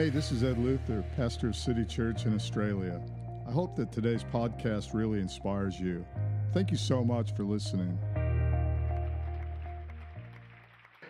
[0.00, 3.02] Hey, this is Ed Luther, pastor of City Church in Australia.
[3.46, 6.06] I hope that today's podcast really inspires you.
[6.54, 7.98] Thank you so much for listening.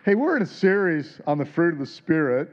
[0.04, 2.50] Hey, we're in a series on the fruit of the Spirit,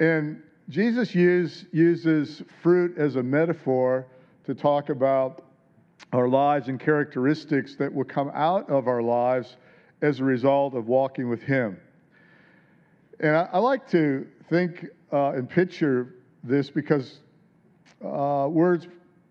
[0.00, 4.08] and Jesus use, uses fruit as a metaphor
[4.46, 5.44] to talk about
[6.12, 9.56] our lives and characteristics that will come out of our lives
[10.02, 11.78] as a result of walking with Him.
[13.20, 17.20] And I, I like to think uh, and picture this because
[18.04, 18.88] uh, words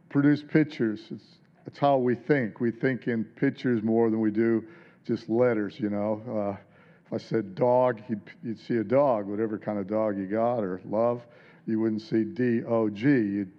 [0.10, 1.02] produce pictures.
[1.12, 1.26] It's,
[1.68, 2.60] it's how we think.
[2.62, 4.64] We think in pictures more than we do
[5.06, 6.22] just letters, you know.
[6.28, 6.58] Uh,
[7.06, 10.60] if I said dog, you'd, you'd see a dog, whatever kind of dog you got,
[10.60, 11.22] or love.
[11.68, 13.08] You wouldn't see D O G.
[13.08, 13.52] You'd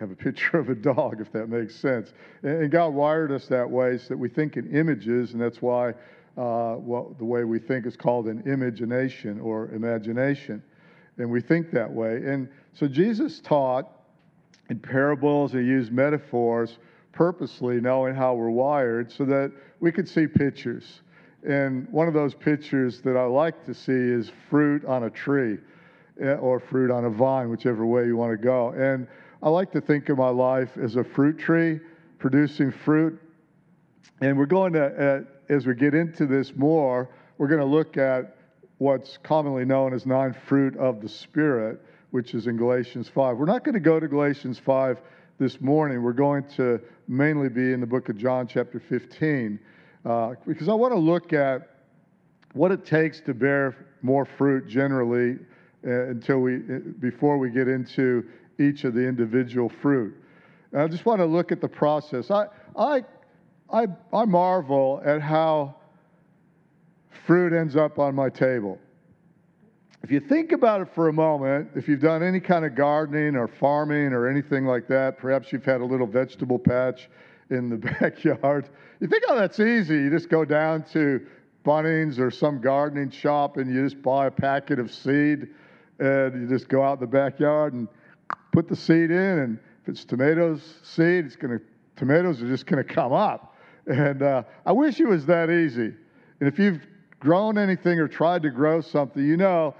[0.00, 2.12] have a picture of a dog, if that makes sense.
[2.42, 5.62] And, and God wired us that way so that we think in images, and that's
[5.62, 10.62] why uh, well, the way we think is called an imagination or imagination.
[11.18, 12.22] And we think that way.
[12.24, 13.90] And so Jesus taught
[14.70, 16.78] in parables, he used metaphors
[17.12, 21.00] purposely, knowing how we're wired, so that we could see pictures.
[21.46, 25.58] And one of those pictures that I like to see is fruit on a tree
[26.20, 28.70] eh, or fruit on a vine, whichever way you want to go.
[28.70, 29.06] And
[29.42, 31.80] I like to think of my life as a fruit tree
[32.18, 33.20] producing fruit.
[34.20, 37.96] And we're going to, uh, as we get into this more, we're going to look
[37.96, 38.37] at
[38.78, 43.36] what's commonly known as nine fruit of the Spirit, which is in Galatians 5.
[43.36, 45.00] We're not going to go to Galatians 5
[45.38, 46.02] this morning.
[46.02, 49.58] We're going to mainly be in the book of John, chapter 15,
[50.04, 51.68] uh, because I want to look at
[52.54, 55.38] what it takes to bear more fruit generally
[55.86, 58.24] uh, until we, uh, before we get into
[58.58, 60.14] each of the individual fruit.
[60.72, 62.30] And I just want to look at the process.
[62.30, 63.04] I, I,
[63.72, 65.76] I, I marvel at how
[67.26, 68.78] fruit ends up on my table.
[70.02, 73.34] If you think about it for a moment, if you've done any kind of gardening
[73.34, 77.10] or farming or anything like that, perhaps you've had a little vegetable patch
[77.50, 78.68] in the backyard.
[79.00, 79.94] You think, oh, that's easy.
[79.94, 81.26] You just go down to
[81.64, 85.48] Bunnings or some gardening shop and you just buy a packet of seed
[85.98, 87.88] and you just go out in the backyard and
[88.52, 89.38] put the seed in.
[89.38, 91.64] And if it's tomatoes seed, it's going to
[91.96, 93.56] tomatoes are just going to come up.
[93.86, 95.92] And uh, I wish it was that easy.
[96.40, 96.86] And if you've
[97.20, 99.74] grown anything or tried to grow something, you know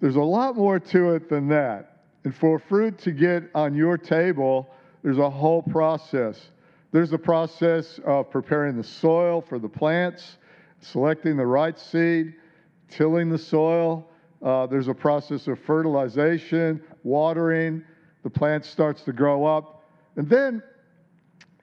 [0.00, 1.98] there's a lot more to it than that.
[2.24, 4.68] And for fruit to get on your table,
[5.02, 6.50] there's a whole process.
[6.92, 10.38] There's a process of preparing the soil for the plants,
[10.80, 12.34] selecting the right seed,
[12.88, 14.08] tilling the soil.
[14.42, 17.82] Uh, there's a process of fertilization, watering.
[18.22, 19.84] The plant starts to grow up.
[20.16, 20.62] And then,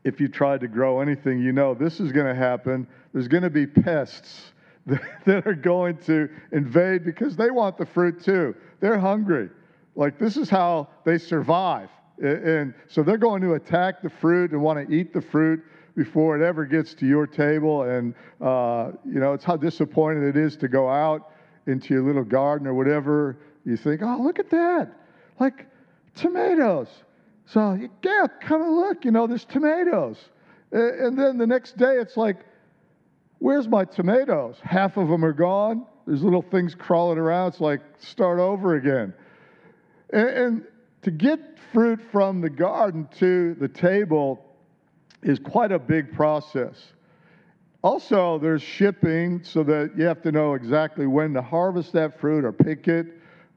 [0.03, 2.88] if you try to grow anything, you know this is going to happen.
[3.13, 4.51] There's going to be pests
[5.25, 8.56] that are going to invade because they want the fruit too.
[8.80, 9.50] They're hungry.
[9.96, 11.90] Like, this is how they survive.
[12.22, 15.64] And so they're going to attack the fruit and want to eat the fruit
[15.96, 17.84] before it ever gets to your table.
[17.84, 21.31] And, uh, you know, it's how disappointing it is to go out
[21.68, 23.38] into your little garden or whatever.
[23.66, 24.92] You think, oh, look at that.
[25.40, 25.68] Like
[26.16, 26.90] tomatoes.
[27.46, 29.03] So, yeah, come and look.
[29.03, 30.18] You know, there's tomatoes.
[30.72, 32.38] And then the next day, it's like,
[33.41, 34.57] Where's my tomatoes?
[34.62, 35.88] Half of them are gone.
[36.06, 37.47] There's little things crawling around.
[37.47, 39.16] It's like, start over again.
[40.13, 40.66] And, and
[41.02, 41.40] to get
[41.74, 44.46] fruit from the garden to the table
[45.24, 46.94] is quite a big process.
[47.81, 52.46] Also, there's shipping so that you have to know exactly when to harvest that fruit
[52.46, 53.07] or pick it,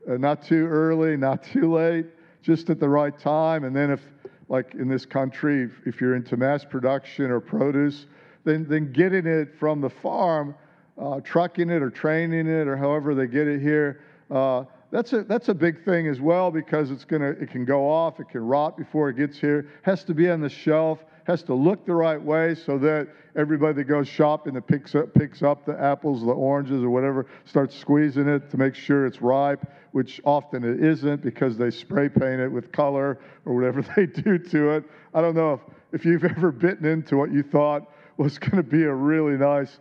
[0.08, 2.06] uh, not too early, not too late,
[2.40, 3.64] just at the right time.
[3.64, 4.00] And then, if,
[4.48, 8.06] like in this country, if, if you're into mass production or produce,
[8.44, 10.54] than, than getting it from the farm,
[10.98, 14.00] uh, trucking it or training it or however they get it here.
[14.30, 17.90] Uh, that's a, that's a big thing as well because it's gonna, it can go
[17.90, 21.42] off, it can rot before it gets here, has to be on the shelf, has
[21.42, 25.42] to look the right way so that everybody that goes shopping that picks up, picks
[25.42, 29.66] up the apples, the oranges, or whatever, starts squeezing it to make sure it's ripe,
[29.92, 34.38] which often it isn't because they spray paint it with color or whatever they do
[34.38, 34.84] to it.
[35.12, 35.60] I don't know if,
[36.00, 39.78] if you've ever bitten into what you thought was going to be a really nice,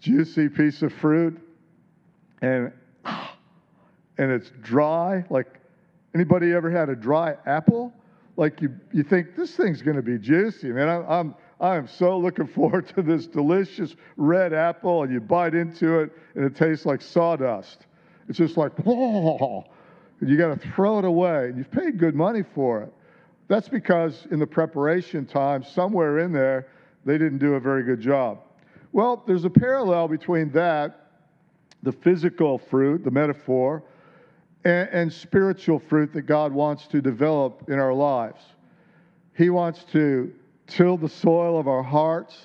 [0.00, 1.38] juicy piece of fruit,
[2.42, 2.72] and
[4.18, 5.24] and it's dry.
[5.30, 5.60] Like
[6.14, 7.92] anybody ever had a dry apple?
[8.36, 10.88] Like you, you think this thing's going to be juicy, man.
[10.88, 15.54] I, I'm I am so looking forward to this delicious red apple, and you bite
[15.54, 17.86] into it, and it tastes like sawdust.
[18.28, 19.64] It's just like, oh,
[20.20, 22.92] you got to throw it away, and you've paid good money for it.
[23.48, 26.68] That's because in the preparation time, somewhere in there,
[27.06, 28.40] they didn't do a very good job.
[28.92, 31.06] Well, there's a parallel between that,
[31.82, 33.84] the physical fruit, the metaphor,
[34.64, 38.42] and, and spiritual fruit that God wants to develop in our lives.
[39.34, 40.32] He wants to
[40.66, 42.36] till the soil of our hearts.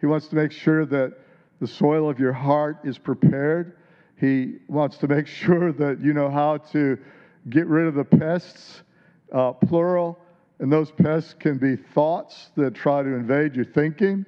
[0.00, 1.14] He wants to make sure that
[1.60, 3.76] the soil of your heart is prepared.
[4.16, 6.98] He wants to make sure that you know how to
[7.48, 8.82] get rid of the pests,
[9.32, 10.18] uh, plural.
[10.60, 14.26] And those pests can be thoughts that try to invade your thinking,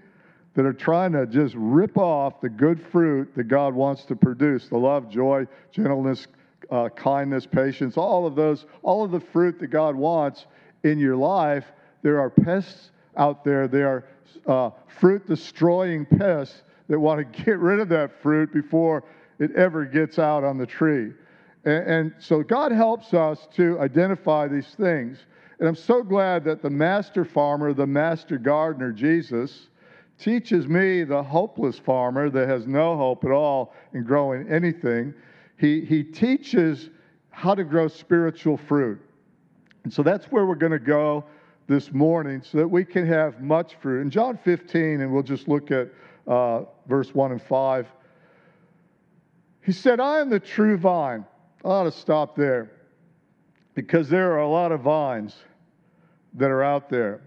[0.55, 4.69] that are trying to just rip off the good fruit that God wants to produce
[4.69, 6.27] the love, joy, gentleness,
[6.71, 10.47] uh, kindness, patience, all of those, all of the fruit that God wants
[10.85, 11.67] in your life.
[12.03, 14.05] There are pests out there, there are
[14.47, 19.05] uh, fruit destroying pests that want to get rid of that fruit before
[19.39, 21.13] it ever gets out on the tree.
[21.65, 25.19] And, and, so God helps us to identify these things.
[25.63, 29.69] And I'm so glad that the master farmer, the master gardener, Jesus,
[30.19, 35.15] teaches me, the hopeless farmer that has no hope at all in growing anything,
[35.61, 36.91] he, he teaches
[37.31, 39.01] how to grow spiritual fruit.
[39.85, 41.23] And so that's where we're going to go
[41.69, 44.01] this morning so that we can have much fruit.
[44.01, 45.91] In John 15, and we'll just look at
[46.27, 47.87] uh, verse 1 and 5,
[49.65, 51.25] he said, I am the true vine.
[51.65, 52.73] I ought to stop there
[53.75, 55.37] because there are a lot of vines
[56.35, 57.21] that are out there.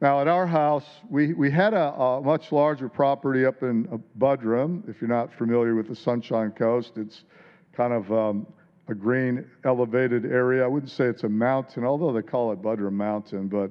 [0.00, 4.88] Now, at our house, we, we had a, a much larger property up in Buderim.
[4.88, 7.22] If you're not familiar with the Sunshine Coast, it's
[7.72, 8.46] kind of um,
[8.88, 10.64] a green elevated area.
[10.64, 13.70] I wouldn't say it's a mountain, although they call it Buderim Mountain, but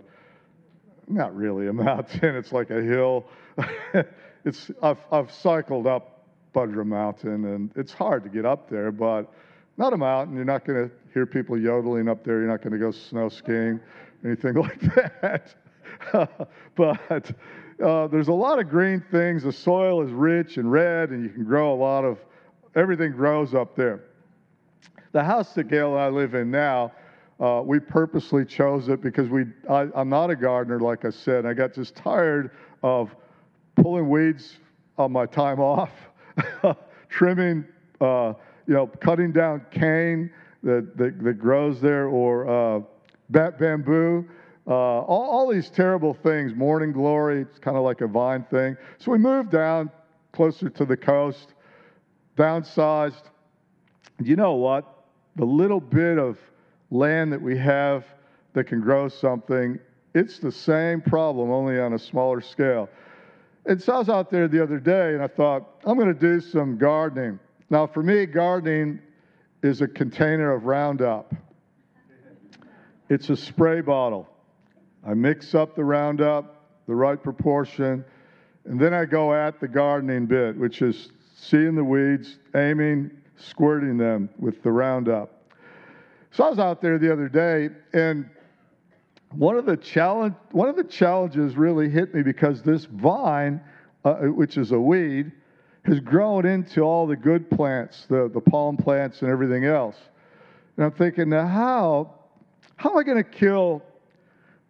[1.08, 2.36] not really a mountain.
[2.36, 3.26] It's like a hill.
[4.46, 6.26] it's I've, I've cycled up
[6.56, 9.32] Buderim Mountain, and it's hard to get up there, but
[9.78, 10.36] not a mountain.
[10.36, 12.40] You're not going to hear people yodeling up there.
[12.40, 13.80] You're not going to go snow skiing,
[14.26, 14.80] anything like
[15.22, 15.56] that.
[16.76, 17.32] but
[17.84, 19.44] uh, there's a lot of green things.
[19.44, 22.18] The soil is rich and red, and you can grow a lot of
[22.76, 24.02] everything grows up there.
[25.12, 26.94] The house that Gail and I live in now,
[27.40, 29.46] uh, we purposely chose it because we.
[29.70, 31.46] I, I'm not a gardener, like I said.
[31.46, 32.52] I got just tired
[32.84, 33.14] of
[33.76, 34.58] pulling weeds
[34.98, 35.92] on my time off,
[37.10, 37.66] trimming,
[38.00, 38.34] uh,
[38.68, 40.32] you know, cutting down cane
[40.64, 42.82] that, that, that grows there, or uh,
[43.32, 44.28] bamboo.
[44.68, 48.78] Uh, all, all, these terrible things, morning glory, it's kind of like a vine thing.
[49.00, 49.90] So we moved down
[50.34, 51.54] closer to the coast,
[52.38, 53.24] downsized.
[54.24, 55.06] You know what?
[55.36, 56.38] The little bit of
[56.92, 58.06] land that we have
[58.54, 59.80] that can grow something,
[60.14, 62.90] it's the same problem, only on a smaller scale.
[63.66, 66.20] And so I was out there the other day and I thought, I'm going to
[66.20, 67.40] do some gardening.
[67.70, 69.00] Now, for me, gardening
[69.64, 71.34] is a container of Roundup,
[73.12, 74.26] it's a spray bottle.
[75.06, 78.06] I mix up the Roundup, the right proportion,
[78.64, 83.98] and then I go at the gardening bit, which is seeing the weeds, aiming, squirting
[83.98, 85.44] them with the Roundup.
[86.32, 88.30] So I was out there the other day, and
[89.32, 93.60] one of the challenge, one of the challenges really hit me because this vine,
[94.06, 95.34] uh, which is a weed,
[95.84, 99.98] has grown into all the good plants, the, the palm plants and everything else.
[100.78, 102.21] And I'm thinking, now how,
[102.82, 103.84] how am I going to kill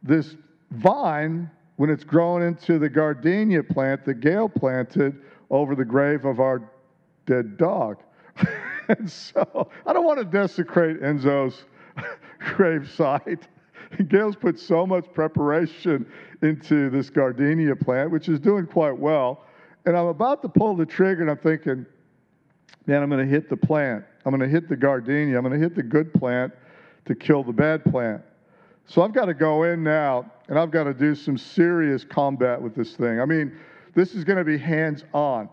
[0.04, 0.36] this
[0.72, 6.42] vine when it's grown into the gardenia plant that Gail planted over the grave of
[6.42, 6.62] our
[7.26, 8.04] dead dog?
[8.90, 11.64] and so I don't want to desecrate Enzo's
[12.42, 13.44] gravesite.
[14.10, 16.06] Gail's put so much preparation
[16.42, 19.46] into this gardenia plant, which is doing quite well.
[19.86, 21.86] And I'm about to pull the trigger, and I'm thinking,
[22.88, 24.04] man, I'm going to hit the plant.
[24.26, 25.38] I'm going to hit the gardenia.
[25.38, 26.52] I'm going to hit the good plant
[27.06, 28.22] to kill the bad plant.
[28.86, 32.62] So I've got to go in now, and I've got to do some serious combat
[32.62, 33.22] with this thing.
[33.22, 33.58] I mean,
[33.96, 35.50] this is going to be hands on.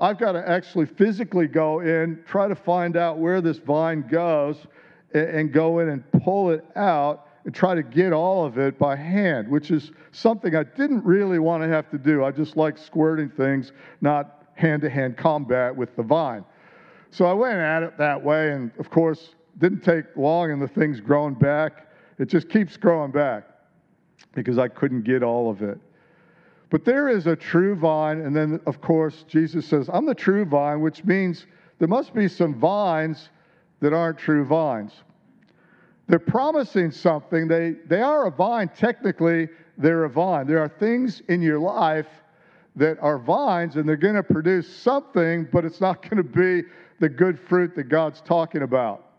[0.00, 4.56] I've got to actually physically go in, try to find out where this vine goes,
[5.14, 8.96] and go in and pull it out and try to get all of it by
[8.96, 12.24] hand, which is something I didn't really want to have to do.
[12.24, 16.44] I just like squirting things, not hand to hand combat with the vine.
[17.10, 20.68] So I went at it that way, and of course, didn't take long, and the
[20.68, 21.88] thing's growing back.
[22.18, 23.44] It just keeps growing back
[24.34, 25.78] because I couldn't get all of it.
[26.70, 30.44] But there is a true vine, and then, of course, Jesus says, I'm the true
[30.44, 31.46] vine, which means
[31.78, 33.28] there must be some vines
[33.80, 34.92] that aren't true vines.
[36.06, 37.46] They're promising something.
[37.46, 38.70] They, they are a vine.
[38.76, 40.46] Technically, they're a vine.
[40.46, 42.08] There are things in your life
[42.76, 46.66] that are vines and they're going to produce something, but it's not going to be
[47.00, 49.11] the good fruit that God's talking about.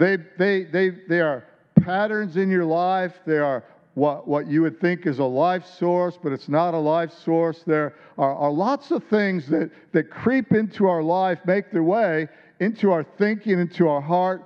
[0.00, 1.44] They, they, they, they are
[1.82, 3.20] patterns in your life.
[3.26, 6.78] They are what, what you would think is a life source, but it's not a
[6.78, 7.62] life source.
[7.66, 12.28] There are, are lots of things that, that creep into our life, make their way
[12.60, 14.42] into our thinking, into our heart,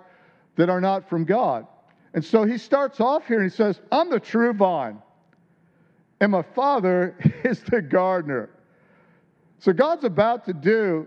[0.57, 1.69] that are not from God.
[2.15, 5.01] And so he starts off here and he says, I'm the true vine,
[6.21, 8.51] and my Father is the gardener.
[9.61, 11.07] So God's about to do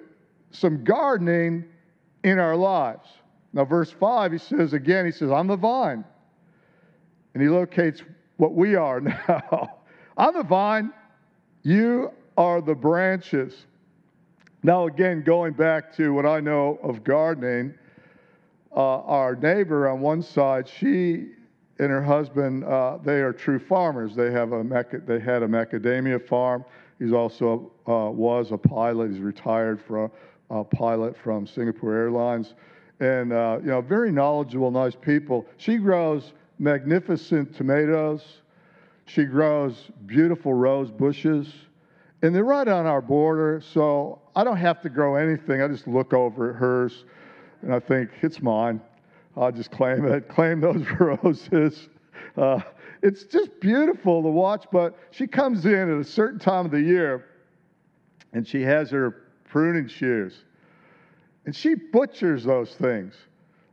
[0.52, 1.66] some gardening
[2.24, 3.10] in our lives.
[3.54, 6.04] Now, verse 5, he says again, he says, I'm the vine.
[7.34, 8.04] And he locates
[8.38, 9.80] what we are now.
[10.18, 10.92] I'm the vine,
[11.64, 13.66] you are the branches.
[14.64, 17.74] Now, again, going back to what I know of gardening,
[18.76, 21.28] uh, our neighbor on one side, she
[21.80, 24.16] and her husband, uh, they are true farmers.
[24.16, 24.64] They have a
[25.06, 26.66] they had a macadamia farm.
[27.00, 29.12] He's also uh, was a pilot.
[29.12, 30.12] He's retired from
[30.50, 32.56] a pilot from Singapore Airlines,
[33.00, 35.46] and uh, you know, very knowledgeable, nice people.
[35.58, 38.24] She grows magnificent tomatoes.
[39.06, 41.54] She grows beautiful rose bushes,
[42.22, 43.62] and they're right on our border.
[43.62, 45.62] So I don't have to grow anything.
[45.62, 47.06] I just look over at hers,
[47.62, 48.82] and I think it's mine.
[49.36, 51.90] I'll just claim it, claim those roses.
[52.36, 52.60] Uh,
[53.02, 56.82] it's just beautiful to watch, but she comes in at a certain time of the
[56.82, 57.26] year
[58.34, 60.44] and she has her pruning shears
[61.48, 63.16] and she butchers those things.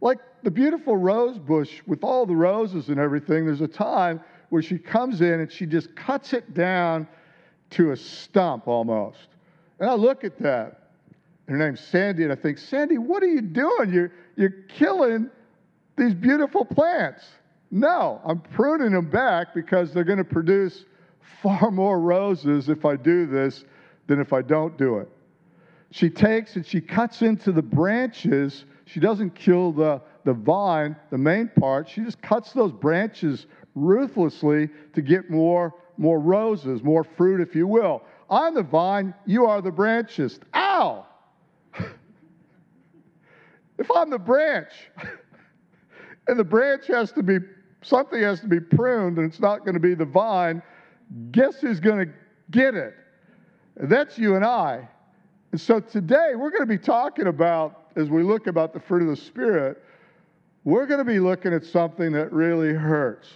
[0.00, 4.62] Like the beautiful rose bush with all the roses and everything, there's a time where
[4.62, 7.08] she comes in and she just cuts it down
[7.70, 9.26] to a stump almost.
[9.80, 10.90] And I look at that.
[11.48, 13.92] Her name's Sandy, and I think, Sandy, what are you doing?
[13.92, 15.28] You're, you're killing
[15.98, 17.24] these beautiful plants.
[17.72, 20.84] No, I'm pruning them back because they're going to produce
[21.42, 23.64] far more roses if I do this
[24.06, 25.08] than if I don't do it.
[25.94, 28.64] She takes and she cuts into the branches.
[28.84, 31.88] She doesn't kill the, the vine, the main part.
[31.88, 33.46] She just cuts those branches
[33.76, 38.02] ruthlessly to get more, more roses, more fruit, if you will.
[38.28, 40.40] I'm the vine, you are the branches.
[40.52, 41.06] Ow!
[43.78, 44.72] if I'm the branch,
[46.26, 47.38] and the branch has to be,
[47.82, 50.60] something has to be pruned, and it's not going to be the vine,
[51.30, 52.12] guess who's going to
[52.50, 52.94] get it?
[53.76, 54.88] That's you and I.
[55.54, 59.02] And so today we're going to be talking about, as we look about the fruit
[59.02, 59.80] of the Spirit,
[60.64, 63.28] we're going to be looking at something that really hurts.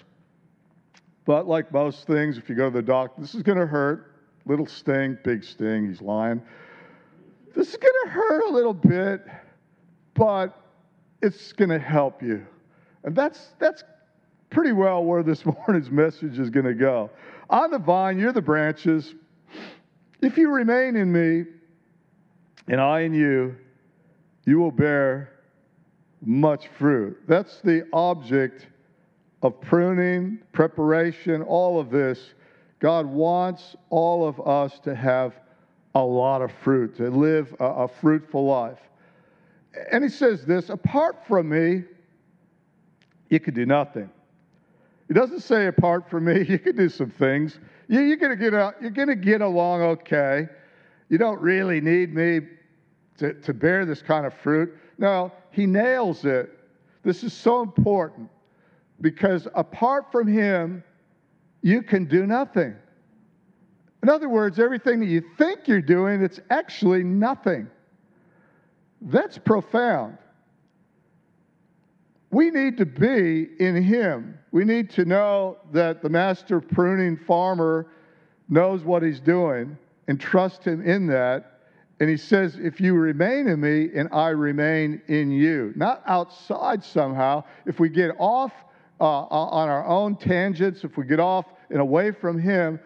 [1.26, 4.16] But like most things, if you go to the doctor, this is going to hurt.
[4.46, 6.42] Little sting, big sting, he's lying.
[7.54, 9.24] This is going to hurt a little bit,
[10.14, 10.60] but
[11.22, 12.44] it's going to help you.
[13.04, 13.84] And that's, that's
[14.50, 17.10] pretty well where this morning's message is going to go.
[17.48, 19.14] On the vine, you're the branches.
[20.20, 21.44] If you remain in me,
[22.68, 23.56] and I in you,
[24.44, 25.32] you will bear
[26.22, 27.18] much fruit.
[27.26, 28.66] That's the object
[29.42, 32.34] of pruning, preparation, all of this.
[32.80, 35.34] God wants all of us to have
[35.94, 38.78] a lot of fruit, to live a, a fruitful life.
[39.90, 41.84] And he says this apart from me,
[43.30, 44.10] you could do nothing.
[45.08, 47.58] He doesn't say apart from me, you could do some things.
[47.88, 48.16] You, you're
[49.08, 50.48] to get along okay.
[51.08, 52.40] You don't really need me
[53.18, 54.74] to, to bear this kind of fruit.
[54.96, 56.58] Now, he nails it.
[57.02, 58.28] This is so important
[59.00, 60.82] because apart from him,
[61.62, 62.74] you can do nothing.
[64.02, 67.68] In other words, everything that you think you're doing, it's actually nothing.
[69.00, 70.18] That's profound.
[72.30, 74.38] We need to be in Him.
[74.52, 77.86] We need to know that the master pruning farmer
[78.48, 79.76] knows what he's doing
[80.08, 81.57] and trust Him in that.
[82.00, 86.84] And He says, If you remain in me and I remain in you, not outside
[86.84, 87.44] somehow.
[87.66, 88.52] If we get off
[89.00, 92.80] uh, on our own tangents, if we get off and away from Him,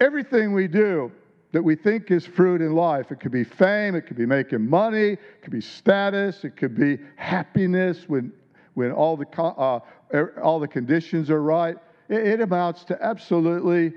[0.00, 1.10] everything we do
[1.52, 3.12] that we think is fruit in life.
[3.12, 6.76] It could be fame, it could be making money, it could be status, it could
[6.76, 8.32] be happiness when
[8.74, 9.80] when all the, uh,
[10.12, 11.76] er, all the conditions are right,
[12.08, 13.92] it, it amounts to absolutely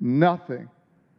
[0.00, 0.68] nothing.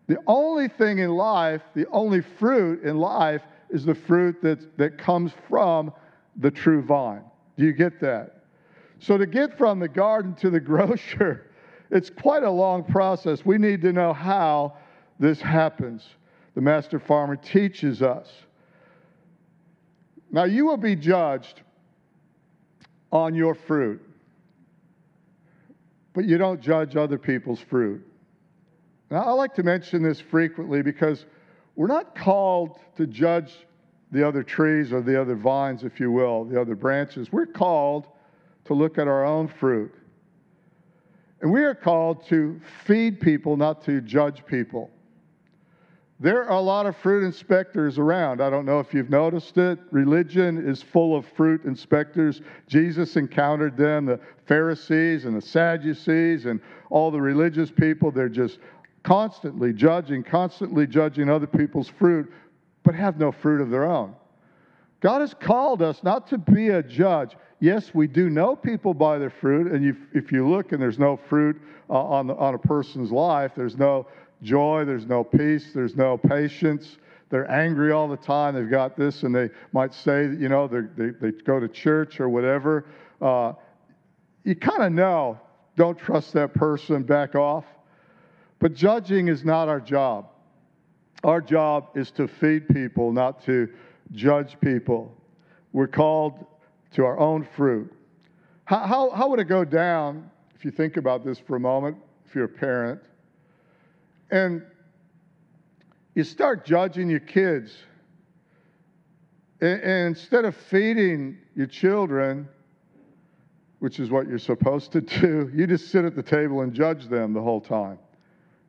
[0.08, 4.98] The only thing in life, the only fruit in life, is the fruit that, that
[4.98, 5.94] comes from
[6.38, 7.24] the true vine.
[7.58, 8.46] Do you get that?
[9.00, 11.52] So, to get from the garden to the grocer,
[11.90, 13.46] it's quite a long process.
[13.46, 14.78] We need to know how
[15.20, 16.06] this happens.
[16.56, 18.30] The master farmer teaches us.
[20.32, 21.62] Now, you will be judged
[23.12, 24.02] on your fruit.
[26.14, 28.06] But you don't judge other people's fruit.
[29.12, 31.26] Now, I like to mention this frequently because
[31.76, 33.68] we're not called to judge
[34.12, 37.30] the other trees or the other vines, if you will, the other branches.
[37.30, 38.08] We're called
[38.66, 39.94] to look at our own fruit.
[41.42, 44.90] And we are called to feed people, not to judge people.
[46.20, 48.42] there are a lot of fruit inspectors around.
[48.42, 49.80] I don't know if you've noticed it.
[49.90, 52.42] Religion is full of fruit inspectors.
[52.68, 58.12] Jesus encountered them, the Pharisees and the Sadducees and all the religious people.
[58.12, 58.60] They're just
[59.04, 62.32] constantly judging, constantly judging other people's fruit,
[62.84, 64.16] but have no fruit of their own.
[65.02, 67.36] God has called us not to be a judge.
[67.60, 71.18] Yes, we do know people by their fruit, and if you look and there's no
[71.30, 74.08] fruit uh, on, the, on a person's life, there's no
[74.42, 76.98] joy, there's no peace, there's no patience.
[77.30, 78.56] They're angry all the time.
[78.56, 82.28] They've got this, and they might say, you know, they, they go to church or
[82.30, 82.86] whatever.
[83.22, 83.54] Uh,
[84.44, 85.40] you kind of know,
[85.78, 87.64] don't trust that person, back off.
[88.62, 90.28] But judging is not our job.
[91.24, 93.68] Our job is to feed people, not to
[94.12, 95.12] judge people.
[95.74, 96.46] We're called
[96.94, 97.92] to our own fruit.
[98.66, 101.98] How, how, how would it go down, if you think about this for a moment,
[102.28, 103.02] if you're a parent?
[104.30, 104.62] And
[106.14, 107.76] you start judging your kids.
[109.60, 112.48] And, and instead of feeding your children,
[113.80, 117.08] which is what you're supposed to do, you just sit at the table and judge
[117.08, 117.98] them the whole time.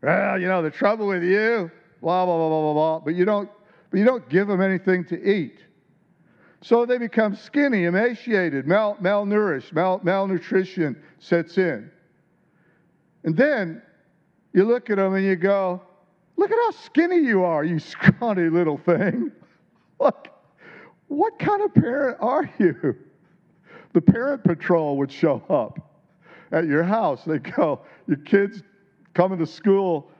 [0.02, 2.98] Well, you know, the trouble with you, blah, blah, blah, blah, blah, blah.
[3.00, 3.48] But you don't,
[3.90, 5.60] but you don't give them anything to eat.
[6.60, 11.90] So they become skinny, emaciated, mal, malnourished, mal, malnutrition sets in.
[13.24, 13.82] And then
[14.52, 15.82] you look at them and you go,
[16.36, 19.30] Look at how skinny you are, you scrawny little thing.
[20.00, 20.28] Look,
[21.06, 22.96] what kind of parent are you?
[23.92, 25.78] The parent patrol would show up
[26.50, 27.22] at your house.
[27.24, 28.62] They go, Your kids
[29.14, 30.10] coming to school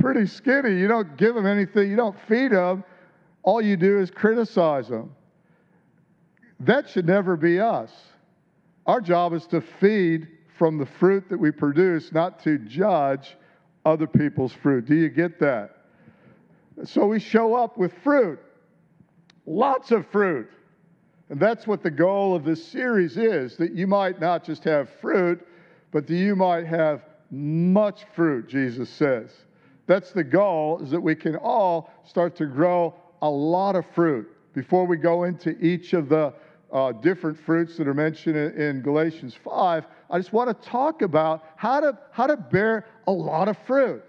[0.00, 0.78] pretty skinny.
[0.78, 2.84] You don't give them anything, you don't feed them.
[3.42, 5.14] All you do is criticize them.
[6.60, 7.92] That should never be us.
[8.86, 10.28] Our job is to feed
[10.58, 13.36] from the fruit that we produce, not to judge
[13.84, 14.86] other people's fruit.
[14.86, 15.76] Do you get that?
[16.84, 18.38] So we show up with fruit,
[19.46, 20.50] lots of fruit.
[21.28, 24.88] And that's what the goal of this series is that you might not just have
[25.00, 25.46] fruit,
[25.90, 27.02] but that you might have
[27.36, 29.30] much fruit, Jesus says.
[29.86, 34.28] That's the goal, is that we can all start to grow a lot of fruit.
[34.54, 36.32] Before we go into each of the
[36.72, 41.02] uh, different fruits that are mentioned in, in Galatians 5, I just want to talk
[41.02, 44.02] about how to, how to bear a lot of fruit.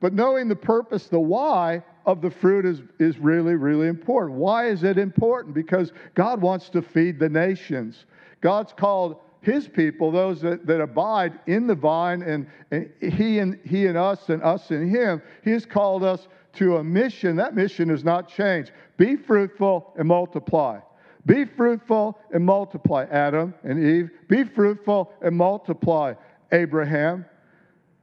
[0.00, 4.38] But knowing the purpose, the why of the fruit is, is really, really important.
[4.38, 5.54] Why is it important?
[5.54, 8.04] Because God wants to feed the nations.
[8.42, 13.60] God's called his people, those that, that abide in the vine, and, and he and
[13.64, 17.36] he and us and us and him, he has called us to a mission.
[17.36, 18.72] That mission has not changed.
[18.96, 20.80] Be fruitful and multiply.
[21.26, 24.10] Be fruitful and multiply, Adam and Eve.
[24.28, 26.14] Be fruitful and multiply,
[26.52, 27.26] Abraham.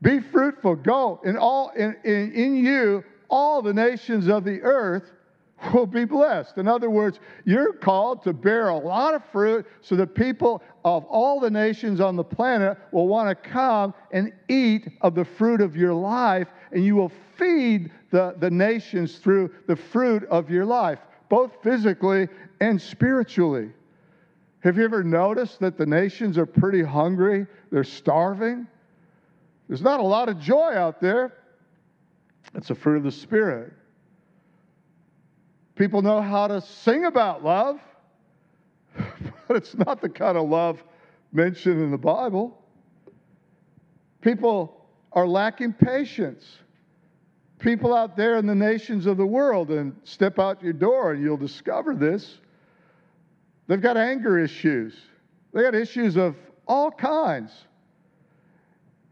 [0.02, 0.76] Be fruitful.
[0.76, 1.22] Go.
[1.24, 5.12] In all in, in, in you, all the nations of the earth
[5.74, 6.58] will be blessed.
[6.58, 11.06] In other words, you're called to bear a lot of fruit so that people of
[11.06, 15.62] all the nations on the planet will want to come and eat of the fruit
[15.62, 20.66] of your life, and you will feed the, the nations through the fruit of your
[20.66, 22.28] life, both physically
[22.60, 23.70] and spiritually.
[24.62, 27.48] Have you ever noticed that the nations are pretty hungry?
[27.72, 28.68] They're starving.
[29.68, 31.34] There's not a lot of joy out there.
[32.54, 33.74] It's a fruit of the Spirit.
[35.82, 37.80] People know how to sing about love,
[39.48, 40.84] but it's not the kind of love
[41.34, 42.56] mentioned in the Bible.
[44.22, 46.46] People are lacking patience
[47.58, 51.24] people out there in the nations of the world and step out your door and
[51.24, 52.38] you'll discover this
[53.66, 54.94] They've got anger issues,
[55.52, 56.36] they got issues of
[56.68, 57.52] all kinds.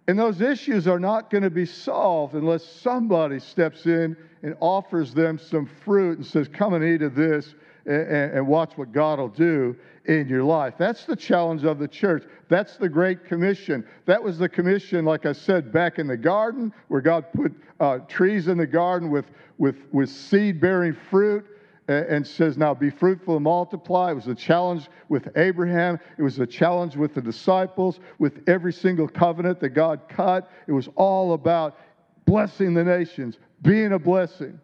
[0.09, 5.13] And those issues are not going to be solved unless somebody steps in and offers
[5.13, 7.53] them some fruit and says, Come and eat of this
[7.85, 10.73] and, and, watch what God will do in your life.
[10.79, 12.23] That's the challenge of the church.
[12.47, 13.85] That's the Great Commission.
[14.07, 17.99] That was the commission, like I said, back in the garden, where God put uh,
[18.07, 19.25] trees in the garden with,
[19.59, 21.45] with, with seed bearing fruit
[21.89, 24.11] and says, Now be fruitful and multiply.
[24.11, 25.99] It was a challenge with Abraham.
[26.17, 30.51] It was a challenge with the disciples, with every single covenant that God cut.
[30.67, 31.77] It was all about
[32.25, 34.59] blessing the nations, being a blessing.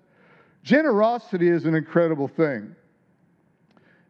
[0.64, 2.76] Generosity is an incredible thing.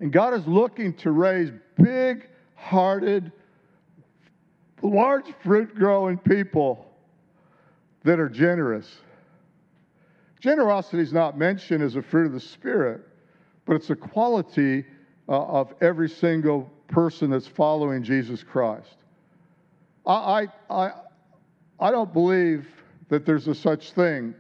[0.02, 1.52] And God is looking to raise
[1.82, 3.32] big hearted,
[4.82, 6.86] large fruit growing people
[8.04, 8.94] that are generous.
[10.46, 13.02] Generosity is not mentioned as a fruit of the Spirit,
[13.66, 14.86] but it's a quality
[15.28, 18.96] uh, of every single person that's following Jesus Christ.
[20.06, 20.92] I, I,
[21.80, 22.68] I don't believe
[23.10, 24.36] that there's a such thing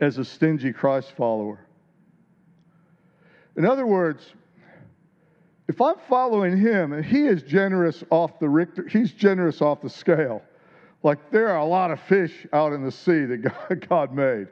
[0.00, 1.60] as a stingy Christ follower.
[3.54, 4.32] In other words,
[5.68, 9.90] if I'm following him and he is generous off the Richter, he's generous off the
[9.90, 10.40] scale.
[11.02, 14.48] Like there are a lot of fish out in the sea that God made.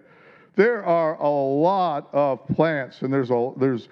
[0.54, 3.88] There are a lot of plants, and there's a there's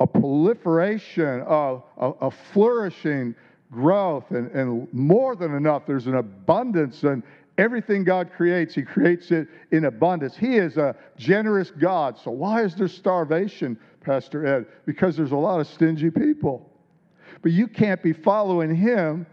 [0.00, 3.34] a proliferation, of, a, a flourishing
[3.70, 5.86] growth, and, and more than enough.
[5.86, 7.22] There's an abundance, and
[7.56, 10.36] everything God creates, He creates it in abundance.
[10.36, 12.18] He is a generous God.
[12.18, 14.66] So why is there starvation, Pastor Ed?
[14.86, 16.68] Because there's a lot of stingy people.
[17.42, 19.24] But you can't be following Him,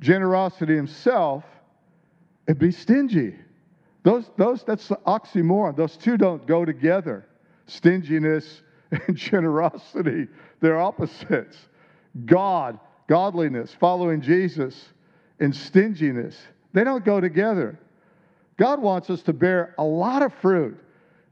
[0.00, 1.44] generosity Himself,
[2.48, 3.34] and be stingy.
[4.02, 5.76] Those, those, that's the oxymoron.
[5.76, 7.26] Those two don't go together.
[7.66, 8.62] Stinginess
[9.06, 10.28] and generosity,
[10.60, 11.56] they're opposites.
[12.26, 12.78] God,
[13.08, 14.92] godliness, following Jesus,
[15.40, 16.36] and stinginess,
[16.72, 17.78] they don't go together.
[18.58, 20.78] God wants us to bear a lot of fruit.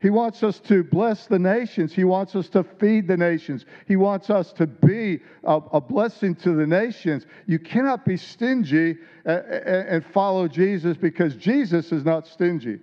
[0.01, 1.93] He wants us to bless the nations.
[1.93, 3.67] He wants us to feed the nations.
[3.87, 7.27] He wants us to be a, a blessing to the nations.
[7.47, 12.79] You cannot be stingy and, and follow Jesus because Jesus is not stingy.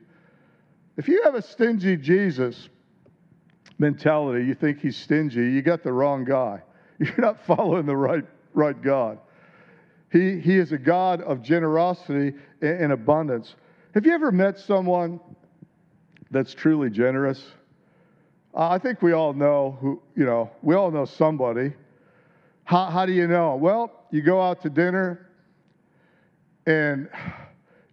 [0.95, 2.69] If you have a stingy Jesus
[3.79, 6.61] mentality, you think he's stingy, you got the wrong guy.
[6.99, 9.19] You're not following the right, right God.
[10.11, 13.55] He, he is a God of generosity and abundance.
[13.93, 15.19] Have you ever met someone
[16.31, 17.43] that's truly generous?
[18.53, 21.73] Uh, I think we all know who, you know, we all know somebody.
[22.63, 23.55] How, how do you know?
[23.55, 25.29] Well, you go out to dinner,
[26.65, 27.09] and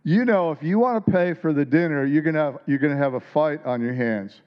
[0.03, 2.79] you know if you want to pay for the dinner, you're going to have, you're
[2.79, 4.41] to have a fight on your hands.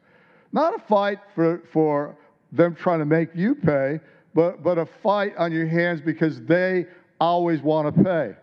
[0.51, 2.17] Not a fight for, for
[2.51, 3.99] them trying to make you pay,
[4.33, 6.85] but, but a fight on your hands because they
[7.19, 8.35] always want to pay.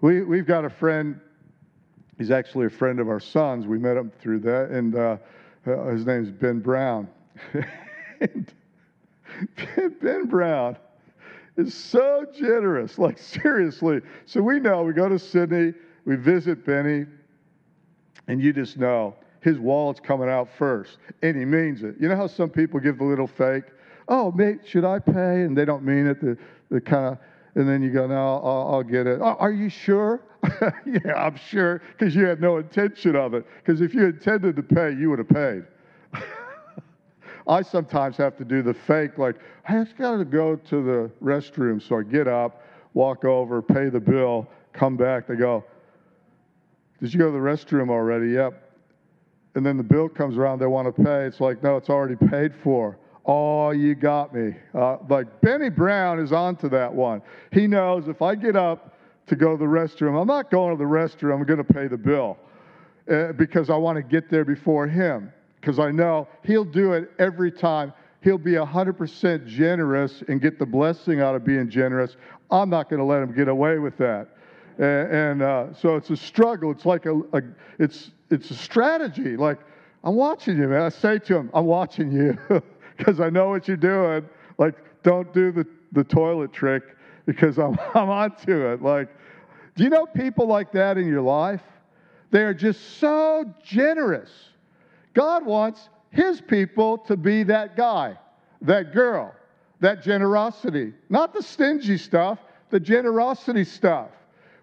[0.00, 1.20] We, we've got a friend
[2.18, 3.66] He's actually a friend of our son's.
[3.66, 5.16] We met him through that, and uh,
[5.66, 7.08] uh, his name's Ben Brown.
[10.00, 10.76] ben Brown
[11.56, 14.00] is so generous, like seriously.
[14.26, 15.74] So we know we go to Sydney,
[16.04, 17.06] we visit Benny,
[18.28, 21.96] and you just know his wallet's coming out first, and he means it.
[22.00, 23.64] You know how some people give the little fake,
[24.08, 26.20] "Oh, mate, should I pay?" and they don't mean it.
[26.20, 26.36] The
[26.70, 27.18] the kind of,
[27.54, 30.22] and then you go, "No, I'll, I'll get it." Are you sure?
[30.86, 33.46] yeah, I'm sure, because you had no intention of it.
[33.58, 35.64] Because if you intended to pay, you would have paid.
[37.46, 39.36] I sometimes have to do the fake, like,
[39.68, 41.86] I just got to go to the restroom.
[41.86, 42.62] So I get up,
[42.94, 45.26] walk over, pay the bill, come back.
[45.26, 45.64] They go,
[47.00, 48.32] Did you go to the restroom already?
[48.32, 48.60] Yep.
[49.54, 51.24] And then the bill comes around, they want to pay.
[51.24, 52.98] It's like, No, it's already paid for.
[53.26, 54.54] Oh, you got me.
[54.74, 57.22] Uh, like Benny Brown is onto that one.
[57.52, 58.93] He knows if I get up,
[59.26, 60.20] to go to the restroom.
[60.20, 62.38] I'm not going to the restroom, I'm going to pay the bill
[63.10, 67.10] uh, because I want to get there before him because I know he'll do it
[67.18, 67.92] every time.
[68.20, 72.16] He'll be 100% generous and get the blessing out of being generous.
[72.50, 74.28] I'm not going to let him get away with that.
[74.78, 76.70] And, and uh, so it's a struggle.
[76.70, 77.42] It's like a, a,
[77.78, 79.36] it's, it's a strategy.
[79.36, 79.58] Like,
[80.02, 80.82] I'm watching you, man.
[80.82, 82.38] I say to him, I'm watching you
[82.96, 84.26] because I know what you're doing.
[84.58, 86.82] Like, don't do the, the toilet trick
[87.26, 88.82] because I'm, I'm onto it.
[88.82, 89.08] Like,
[89.76, 91.62] do you know people like that in your life?
[92.30, 94.30] They are just so generous.
[95.14, 98.16] God wants his people to be that guy,
[98.62, 99.34] that girl,
[99.80, 100.92] that generosity.
[101.08, 102.38] Not the stingy stuff,
[102.70, 104.10] the generosity stuff,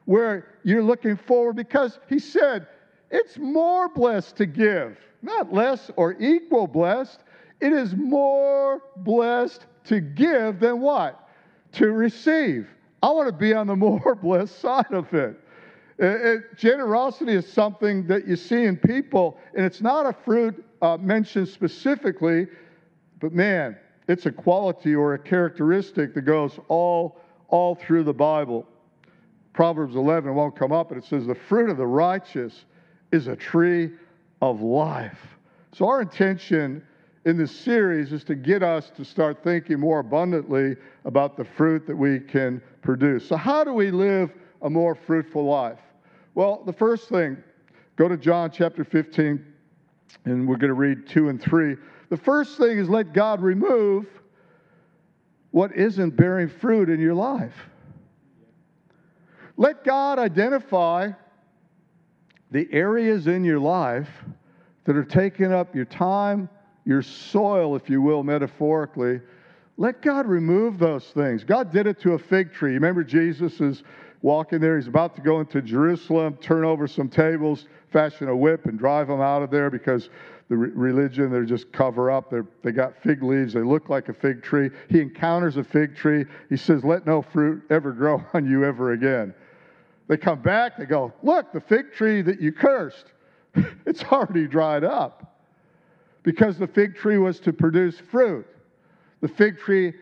[0.06, 2.68] where you're looking forward because he said,
[3.10, 7.20] it's more blessed to give, not less or equal blessed.
[7.60, 11.30] It is more blessed to give than what?
[11.74, 12.68] To receive.
[13.04, 15.40] I want to be on the more blessed side of it.
[15.98, 16.58] It, it.
[16.58, 21.48] Generosity is something that you see in people, and it's not a fruit uh, mentioned
[21.48, 22.48] specifically,
[23.20, 28.66] but man, it's a quality or a characteristic that goes all, all through the Bible.
[29.54, 32.66] Proverbs 11 won't come up, but it says, The fruit of the righteous
[33.12, 33.92] is a tree
[34.42, 35.20] of life.
[35.74, 36.84] So, our intention
[37.26, 41.86] in this series is to get us to start thinking more abundantly about the fruit
[41.86, 43.28] that we can produce.
[43.28, 44.32] So, how do we live
[44.62, 45.80] a more fruitful life?
[46.34, 47.38] Well, the first thing,
[47.96, 49.46] go to John chapter 15,
[50.26, 51.76] and we're going to read 2 and 3.
[52.10, 54.08] The first thing is let God remove
[55.52, 57.54] what isn't bearing fruit in your life.
[59.58, 61.12] Let God identify
[62.50, 64.10] the areas in your life
[64.86, 66.50] that are taking up your time,
[66.86, 69.22] your soil, if you will, metaphorically,
[69.78, 71.44] let God remove those things.
[71.44, 72.74] God did it to a fig tree.
[72.74, 73.84] Remember, Jesus is
[74.22, 74.78] walking there.
[74.78, 79.08] He's about to go into Jerusalem, turn over some tables, fashion a whip, and drive
[79.08, 80.10] them out of there because
[80.50, 82.30] the re- religion, they're just cover up.
[82.30, 83.54] They're, they got fig leaves.
[83.54, 84.70] They look like a fig tree.
[84.90, 86.26] He encounters a fig tree.
[86.50, 89.34] He says, Let no fruit ever grow on you ever again.
[90.08, 90.78] They come back.
[90.78, 93.06] They go, Look, the fig tree that you cursed,
[93.86, 95.31] it's already dried up
[96.24, 98.46] because the fig tree was to produce fruit.
[99.22, 99.94] The fig tree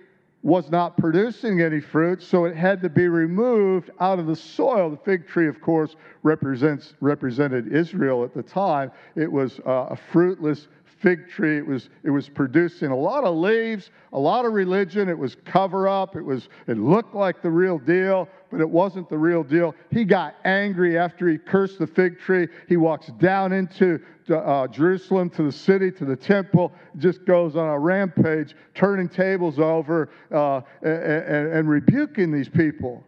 [0.42, 4.90] was not producing any fruit, so it had to be removed out of the soil.
[4.90, 8.92] The fig tree, of course, represents, represented Israel at the time.
[9.16, 10.68] It was uh, a fruitless
[11.02, 11.58] fig tree.
[11.58, 15.10] It was, it was producing a lot of leaves, a lot of religion.
[15.10, 16.16] It was cover up.
[16.16, 19.76] It, was, it looked like the real deal, but it wasn't the real deal.
[19.92, 22.48] He got angry after he cursed the fig tree.
[22.68, 27.68] He walks down into uh, Jerusalem, to the city, to the temple, just goes on
[27.68, 33.04] a rampage, turning tables over uh, and, and, and rebuking these people.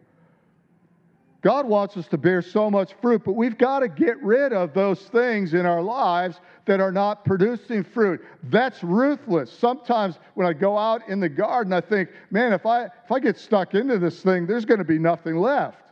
[1.42, 4.72] God wants us to bear so much fruit, but we've got to get rid of
[4.72, 8.24] those things in our lives that are not producing fruit.
[8.44, 9.52] That's ruthless.
[9.52, 13.18] Sometimes when I go out in the garden, I think, man, if I if I
[13.18, 15.82] get stuck into this thing, there's going to be nothing left.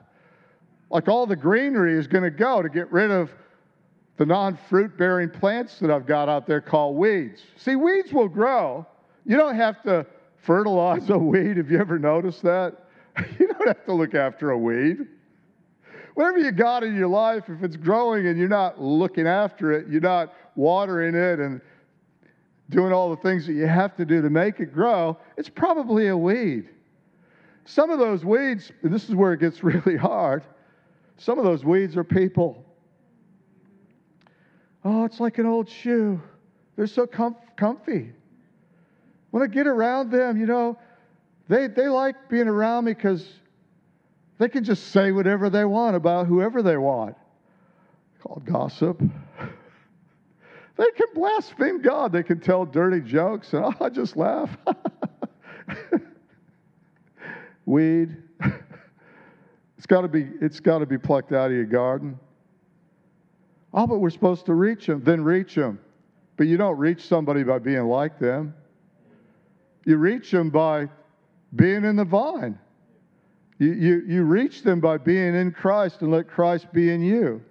[0.89, 3.33] Like all the greenery is going to go to get rid of
[4.19, 7.43] the non-fruit bearing plants that I've got out there called weeds.
[7.57, 8.87] See, weeds will grow.
[9.25, 11.57] You don't have to fertilize a weed.
[11.57, 12.87] Have you ever noticed that?
[13.39, 15.07] You don't have to look after a weed
[16.15, 19.89] whatever you got in your life, if it's growing and you're not looking after it,
[19.89, 21.61] you're not watering it and
[22.71, 26.09] doing all the things that you have to do to make it grow, it's probably
[26.09, 26.69] a weed.
[27.65, 30.45] Some of those weeds, and this is where it gets really hard,
[31.19, 32.65] some of those weeds are people.
[34.85, 36.21] Oh, it's like an old shoe.
[36.77, 38.13] They're so comf- comfy.
[39.31, 40.79] When I get around them, you know,
[41.49, 43.27] they, they like being around me because
[44.41, 47.15] they can just say whatever they want about whoever they want.
[48.23, 48.99] Called gossip.
[48.99, 52.11] they can blaspheme God.
[52.11, 54.49] They can tell dirty jokes, and I just laugh.
[57.67, 58.17] Weed.
[59.77, 60.27] it's got to be.
[60.41, 62.19] It's got to be plucked out of your garden.
[63.75, 65.05] Oh, but we're supposed to reach them.
[65.05, 65.79] Then reach them.
[66.39, 68.55] But you don't reach somebody by being like them.
[69.85, 70.89] You reach them by
[71.55, 72.59] being in the vine.
[73.61, 77.43] You, you, you reach them by being in Christ and let Christ be in you.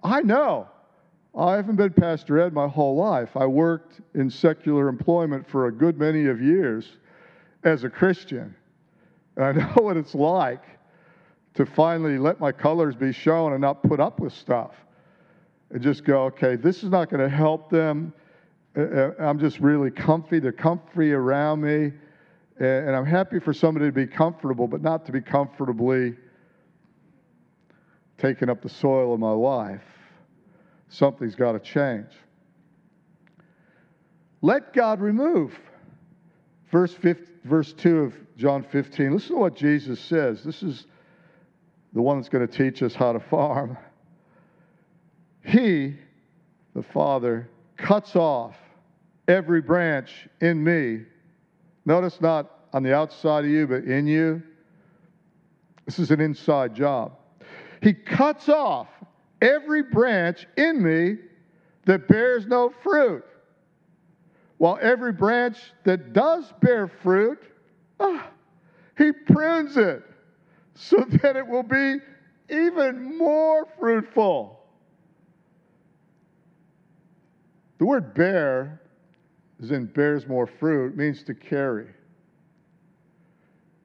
[0.00, 0.68] I know.
[1.36, 3.36] I haven't been Pastor Ed my whole life.
[3.36, 6.88] I worked in secular employment for a good many of years
[7.64, 8.54] as a Christian.
[9.34, 10.62] And I know what it's like
[11.54, 14.70] to finally let my colors be shown and not put up with stuff.
[15.70, 18.12] And just go, okay, this is not going to help them.
[18.76, 20.38] Uh, uh, I'm just really comfy.
[20.38, 21.92] They're comfy around me.
[22.58, 26.14] And I'm happy for somebody to be comfortable, but not to be comfortably
[28.18, 29.82] taking up the soil of my life.
[30.88, 32.10] Something's got to change.
[34.40, 35.58] Let God remove.
[36.70, 39.14] Verse, 50, verse 2 of John 15.
[39.14, 40.44] Listen to what Jesus says.
[40.44, 40.86] This is
[41.92, 43.76] the one that's going to teach us how to farm.
[45.44, 45.96] He,
[46.74, 48.54] the Father, cuts off
[49.26, 51.04] every branch in me
[51.84, 54.42] Notice not on the outside of you, but in you.
[55.84, 57.12] This is an inside job.
[57.82, 58.88] He cuts off
[59.42, 61.18] every branch in me
[61.84, 63.24] that bears no fruit,
[64.56, 67.42] while every branch that does bear fruit,
[68.00, 68.26] ah,
[68.96, 70.02] he prunes it
[70.74, 71.96] so that it will be
[72.48, 74.60] even more fruitful.
[77.78, 78.80] The word bear
[79.62, 81.86] as in bears more fruit, means to carry.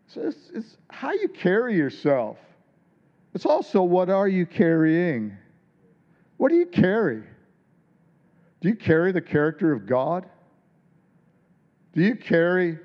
[0.07, 2.37] So it's, it's how you carry yourself.
[3.33, 5.37] It's also what are you carrying?
[6.37, 7.23] What do you carry?
[8.61, 10.25] Do you carry the character of God?
[11.93, 12.79] Do you carry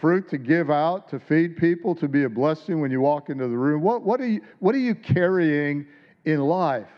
[0.00, 3.46] fruit to give out, to feed people, to be a blessing when you walk into
[3.46, 3.82] the room?
[3.82, 5.86] What, what, are, you, what are you carrying
[6.24, 6.88] in life?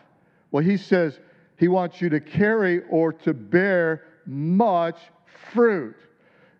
[0.50, 1.18] Well, he says
[1.58, 4.98] he wants you to carry or to bear much
[5.52, 5.96] fruit.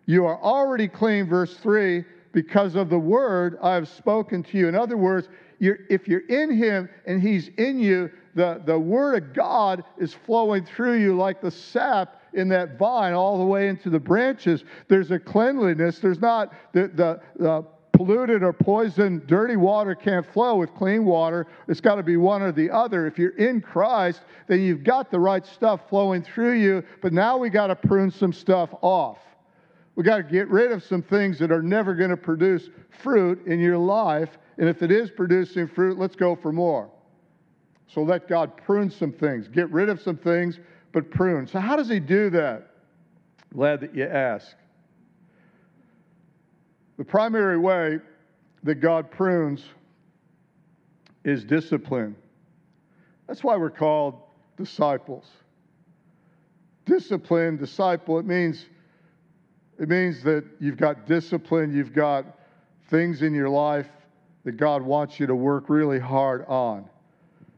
[0.05, 4.67] You are already clean, verse 3, because of the word I have spoken to you.
[4.67, 9.23] In other words, you're, if you're in him and he's in you, the, the word
[9.23, 13.69] of God is flowing through you like the sap in that vine all the way
[13.69, 14.65] into the branches.
[14.89, 15.99] There's a cleanliness.
[15.99, 21.47] There's not the, the, the polluted or poisoned, dirty water can't flow with clean water.
[21.67, 23.07] It's got to be one or the other.
[23.07, 27.37] If you're in Christ, then you've got the right stuff flowing through you, but now
[27.37, 29.19] we got to prune some stuff off.
[29.95, 32.69] We got to get rid of some things that are never going to produce
[33.01, 36.89] fruit in your life And if it is producing fruit, let's go for more.
[37.87, 40.59] So let God prune some things, get rid of some things,
[40.91, 41.45] but prune.
[41.45, 42.71] So, how does He do that?
[43.53, 44.55] Glad that you ask.
[46.97, 47.99] The primary way
[48.63, 49.63] that God prunes
[51.23, 52.15] is discipline.
[53.27, 54.15] That's why we're called
[54.57, 55.25] disciples.
[56.85, 58.65] Discipline, disciple, it means
[59.77, 62.25] it means that you've got discipline, you've got
[62.89, 63.89] things in your life
[64.45, 66.87] that God wants you to work really hard on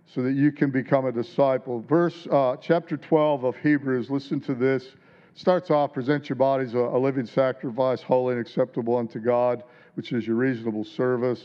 [0.07, 1.81] so that you can become a disciple.
[1.81, 4.95] Verse uh, chapter 12 of Hebrews, listen to this.
[5.37, 9.61] Starts off, present your bodies a, a living sacrifice, holy and acceptable unto God,
[9.93, 11.43] which is your reasonable service.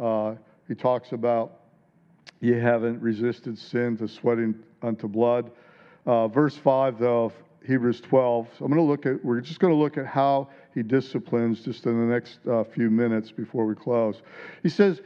[0.00, 0.36] Uh,
[0.68, 1.62] he talks about
[2.38, 5.50] you haven't resisted sin to sweating unto blood.
[6.06, 7.32] Uh, verse 5, though, of
[7.66, 8.46] Hebrews 12.
[8.56, 11.60] So I'm going to look at, we're just going to look at how he disciplines
[11.60, 14.22] just in the next uh, few minutes before we close.
[14.62, 15.00] He says,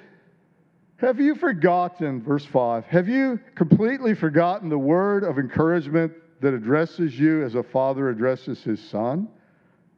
[0.96, 7.18] Have you forgotten, verse 5, have you completely forgotten the word of encouragement that addresses
[7.18, 9.28] you as a father addresses his son?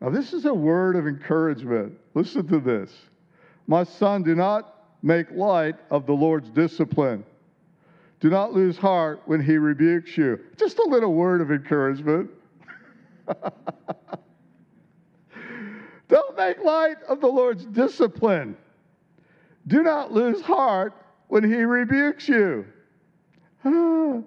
[0.00, 1.92] Now, this is a word of encouragement.
[2.14, 2.90] Listen to this.
[3.66, 7.24] My son, do not make light of the Lord's discipline.
[8.20, 10.40] Do not lose heart when he rebukes you.
[10.56, 12.30] Just a little word of encouragement.
[16.08, 18.56] Don't make light of the Lord's discipline.
[19.66, 20.94] Do not lose heart
[21.28, 22.66] when he rebukes you.
[23.64, 24.20] Ah.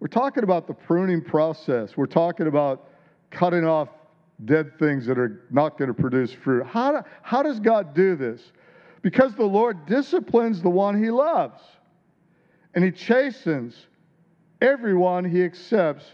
[0.00, 1.96] We're talking about the pruning process.
[1.96, 2.88] We're talking about
[3.30, 3.88] cutting off
[4.44, 6.64] dead things that are not going to produce fruit.
[6.66, 8.40] How, how does God do this?
[9.02, 11.60] Because the Lord disciplines the one he loves,
[12.74, 13.74] and he chastens
[14.60, 16.04] everyone he accepts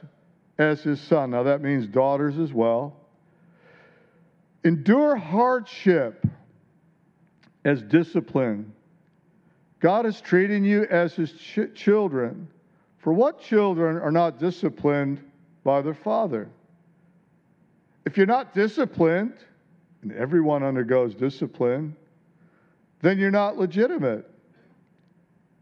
[0.58, 1.30] as his son.
[1.30, 2.96] Now, that means daughters as well.
[4.64, 6.26] Endure hardship
[7.64, 8.72] as discipline.
[9.80, 12.48] God is treating you as his ch- children.
[13.04, 15.22] For what children are not disciplined
[15.62, 16.48] by their father?
[18.06, 19.34] If you're not disciplined,
[20.00, 21.94] and everyone undergoes discipline,
[23.02, 24.26] then you're not legitimate.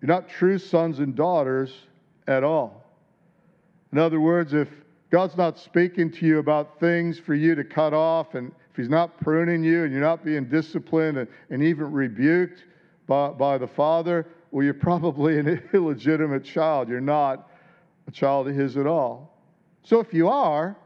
[0.01, 1.75] You're not true sons and daughters
[2.29, 2.85] at all.
[3.91, 4.69] In other words, if
[5.11, 8.89] God's not speaking to you about things for you to cut off, and if He's
[8.89, 12.63] not pruning you and you're not being disciplined and, and even rebuked
[13.09, 16.89] by, by the Father, well, you're probably an illegitimate child.
[16.89, 17.51] You're not
[18.07, 19.37] a child of His at all.
[19.83, 20.77] So if you are,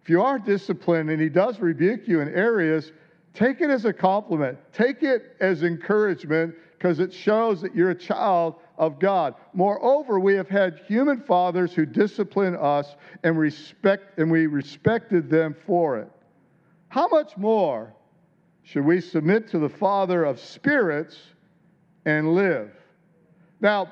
[0.00, 2.92] if you are disciplined and He does rebuke you in areas,
[3.34, 4.58] Take it as a compliment.
[4.72, 9.34] Take it as encouragement because it shows that you're a child of God.
[9.54, 15.56] Moreover, we have had human fathers who discipline us and respect and we respected them
[15.66, 16.10] for it.
[16.88, 17.94] How much more
[18.64, 21.18] should we submit to the Father of spirits
[22.04, 22.70] and live?
[23.62, 23.90] Now,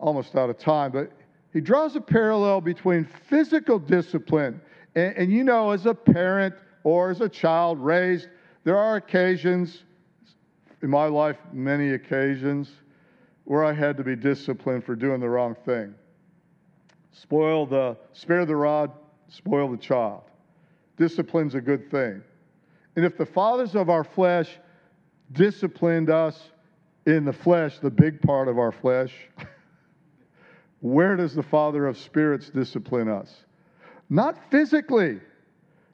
[0.00, 1.12] almost out of time, but
[1.52, 4.60] he draws a parallel between physical discipline
[4.94, 8.28] and, and you know, as a parent, or as a child raised,
[8.64, 9.84] there are occasions
[10.82, 12.70] in my life, many occasions,
[13.44, 15.94] where I had to be disciplined for doing the wrong thing.
[17.12, 18.90] Spoil the, spare the rod,
[19.28, 20.22] spoil the child.
[20.96, 22.22] Discipline's a good thing.
[22.96, 24.58] And if the fathers of our flesh
[25.32, 26.50] disciplined us
[27.06, 29.12] in the flesh, the big part of our flesh,
[30.80, 33.44] where does the Father of spirits discipline us?
[34.08, 35.20] Not physically.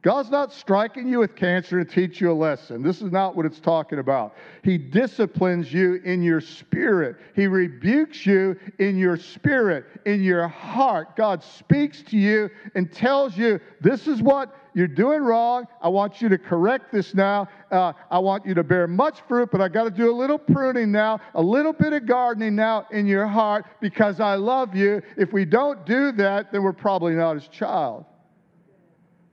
[0.08, 2.82] God's not striking you with cancer to teach you a lesson.
[2.82, 4.34] This is not what it's talking about.
[4.64, 11.14] He disciplines you in your spirit, He rebukes you in your spirit, in your heart.
[11.14, 15.66] God speaks to you and tells you, This is what you're doing wrong.
[15.82, 17.46] I want you to correct this now.
[17.70, 20.38] Uh, I want you to bear much fruit, but I got to do a little
[20.38, 25.02] pruning now, a little bit of gardening now in your heart because I love you.
[25.18, 28.06] If we don't do that, then we're probably not His child.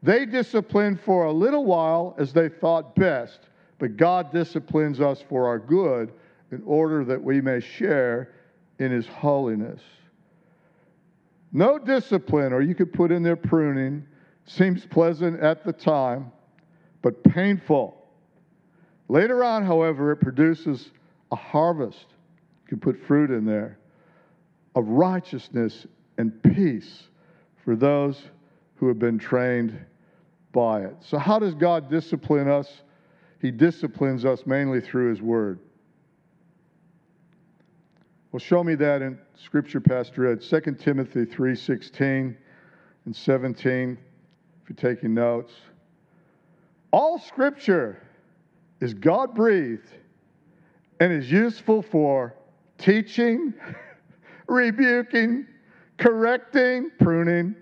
[0.05, 3.39] They disciplined for a little while as they thought best,
[3.79, 6.13] but God disciplines us for our good
[6.51, 8.29] in order that we may share
[8.77, 9.81] in His holiness.
[11.51, 14.05] No discipline, or you could put in there pruning,
[14.45, 16.31] seems pleasant at the time,
[17.01, 18.05] but painful.
[19.09, 20.91] Later on, however, it produces
[21.31, 22.05] a harvest.
[22.65, 23.79] You can put fruit in there
[24.75, 25.87] of righteousness
[26.19, 27.07] and peace
[27.63, 28.21] for those
[28.75, 29.83] who have been trained
[30.55, 30.95] by it.
[31.01, 32.81] So, how does God discipline us?
[33.41, 35.59] He disciplines us mainly through His Word.
[38.31, 40.41] Well, show me that in Scripture, Pastor Ed.
[40.41, 42.35] 2 Timothy 3.16
[43.05, 43.97] and 17,
[44.63, 45.53] if you're taking notes.
[46.91, 48.01] All Scripture
[48.79, 49.89] is God breathed
[51.01, 52.33] and is useful for
[52.77, 53.53] teaching,
[54.47, 55.47] rebuking,
[55.97, 57.55] correcting, pruning,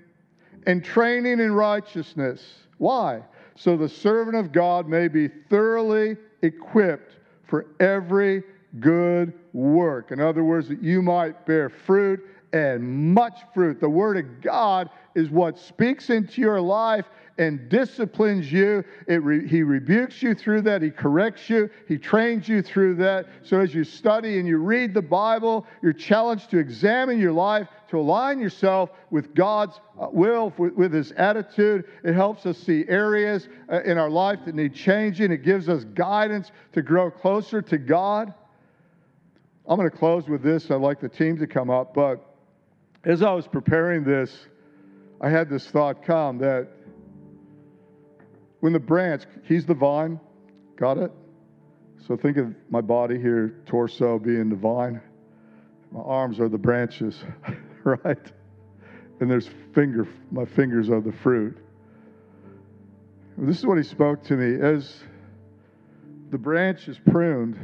[0.67, 2.63] and training in righteousness.
[2.83, 3.21] Why?
[3.55, 7.15] So the servant of God may be thoroughly equipped
[7.47, 8.43] for every
[8.81, 10.11] good work.
[10.11, 12.19] In other words, that you might bear fruit
[12.51, 13.79] and much fruit.
[13.79, 17.05] The Word of God is what speaks into your life
[17.37, 18.83] and disciplines you.
[19.07, 20.81] Re, he rebukes you through that.
[20.81, 21.69] He corrects you.
[21.87, 23.27] He trains you through that.
[23.43, 27.69] So as you study and you read the Bible, you're challenged to examine your life,
[27.93, 31.85] to align yourself with God's uh, will, with, His attitude.
[32.03, 35.31] It helps us see areas uh, in our life that need changing.
[35.31, 38.33] It gives us guidance to grow closer to God.
[39.67, 40.71] I'm going to close with this.
[40.71, 41.93] I'd like the team to come up.
[41.93, 42.35] But
[43.03, 44.47] as I was preparing this,
[45.21, 46.69] I had this thought come that
[48.61, 50.19] when the branch, he's the vine,
[50.77, 51.11] got it?
[52.07, 54.99] So think of my body here, torso being the vine.
[55.91, 57.23] My arms are the branches,
[58.03, 58.31] right?
[59.19, 61.57] And there's finger, my fingers are the fruit.
[63.37, 64.61] This is what he spoke to me.
[64.61, 65.03] As
[66.29, 67.57] the branch is pruned,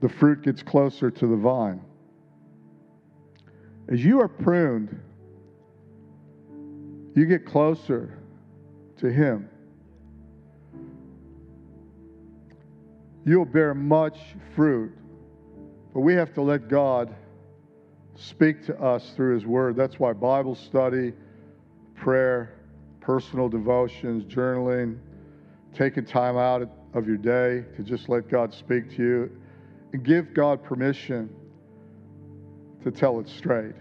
[0.00, 1.80] the fruit gets closer to the vine.
[3.88, 5.00] As you are pruned,
[7.14, 8.16] you get closer
[8.98, 9.48] to Him.
[13.24, 14.18] You'll bear much
[14.54, 14.92] fruit,
[15.92, 17.14] but we have to let God
[18.20, 19.76] speak to us through His Word.
[19.76, 21.12] That's why Bible study,
[21.94, 22.54] prayer,
[23.00, 24.98] personal devotions, journaling,
[25.74, 29.30] taking time out of your day to just let God speak to you
[29.92, 31.30] and give God permission
[32.84, 33.74] to tell it straight.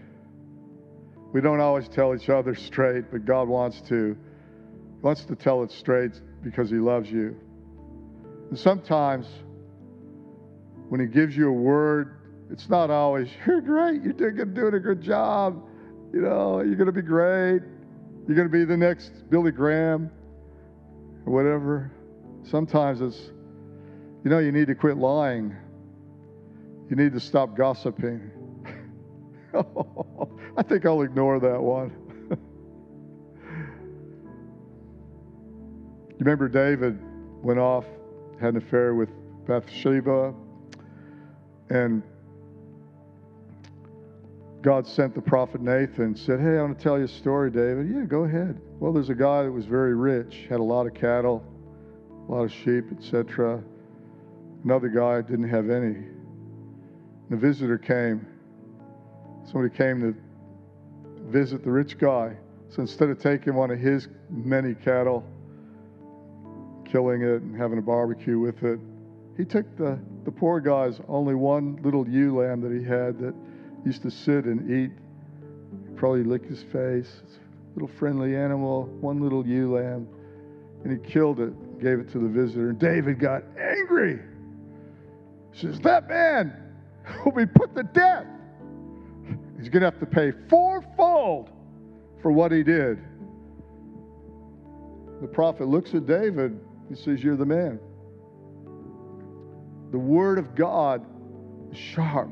[1.34, 4.18] We don't always tell each other straight, but God wants to
[5.02, 6.12] wants to tell it straight
[6.44, 7.36] because he loves you.
[8.50, 9.28] And sometimes
[10.90, 12.19] when he gives you a word,
[12.52, 15.64] it's not always, you're great, you're doing, doing a good job,
[16.14, 17.62] you know, you're going to be great,
[18.28, 20.10] you're going to be the next Billy Graham,
[21.26, 21.92] or whatever.
[22.44, 23.30] Sometimes it's,
[24.24, 25.56] you know, you need to quit lying.
[26.90, 28.32] You need to stop gossiping.
[30.58, 31.96] I think I'll ignore that one.
[36.12, 37.00] You remember David
[37.42, 37.86] went off,
[38.42, 39.08] had an affair with
[39.48, 40.34] Bathsheba,
[41.70, 42.04] and
[44.62, 47.90] God sent the prophet Nathan, said, Hey, I want to tell you a story, David.
[47.90, 48.60] Yeah, go ahead.
[48.80, 51.46] Well, there's a guy that was very rich, had a lot of cattle,
[52.28, 53.64] a lot of sheep, etc.
[54.66, 55.96] Another guy didn't have any.
[55.96, 58.28] And The visitor came.
[59.46, 60.16] Somebody came to
[61.32, 62.36] visit the rich guy.
[62.68, 65.24] So instead of taking one of his many cattle,
[66.86, 68.80] killing it and having a barbecue with it.
[69.38, 73.34] He took the, the poor guy's only one little ewe lamb that he had that
[73.86, 74.92] used to sit and eat,
[75.96, 77.22] probably lick his face.
[77.76, 80.08] Little friendly animal, one little ewe lamb.
[80.84, 82.70] And he killed it, gave it to the visitor.
[82.70, 84.20] And David got angry.
[85.52, 86.54] He says, That man
[87.26, 88.26] will be put to death.
[89.58, 91.50] He's going to have to pay fourfold
[92.22, 93.00] for what he did.
[95.22, 96.60] The prophet looks at David
[96.90, 97.80] he says, You're the man.
[99.92, 101.06] The Word of God
[101.72, 102.30] is sharp,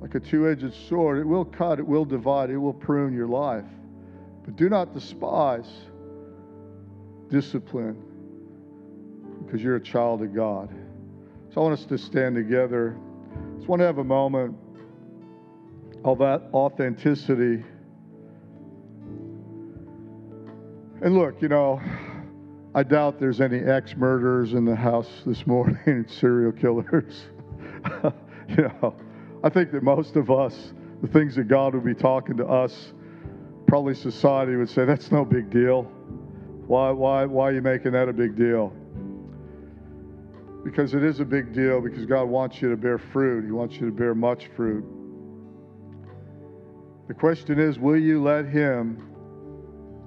[0.00, 1.18] like a two edged sword.
[1.18, 3.64] It will cut, it will divide, it will prune your life.
[4.44, 5.68] But do not despise
[7.30, 8.02] discipline
[9.44, 10.70] because you're a child of God.
[11.52, 12.96] So I want us to stand together.
[13.56, 14.56] Just want to have a moment
[16.04, 17.64] of that authenticity.
[21.02, 21.80] And look, you know,
[22.74, 27.24] I doubt there's any ex murderers in the house this morning, serial killers.
[28.48, 28.94] you know,
[29.46, 30.72] I think that most of us,
[31.02, 32.92] the things that God would be talking to us,
[33.68, 35.84] probably society would say, that's no big deal.
[36.66, 38.72] Why, why, why are you making that a big deal?
[40.64, 43.44] Because it is a big deal because God wants you to bear fruit.
[43.44, 44.84] He wants you to bear much fruit.
[47.06, 49.00] The question is, will you let Him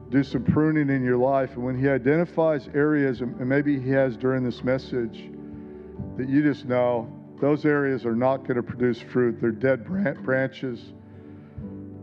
[0.10, 1.52] do some pruning in your life.
[1.54, 5.30] And when He identifies areas, and maybe He has during this message,
[6.18, 9.40] that you just know those areas are not going to produce fruit.
[9.40, 9.86] They're dead
[10.24, 10.94] branches.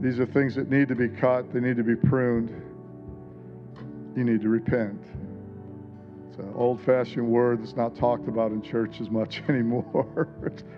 [0.01, 2.51] These are things that need to be cut, they need to be pruned.
[4.16, 5.03] You need to repent.
[6.28, 10.28] It's an old fashioned word that's not talked about in church as much anymore.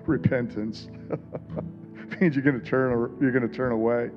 [0.06, 0.88] repentance.
[2.20, 4.10] means you're going to turn you're going to turn away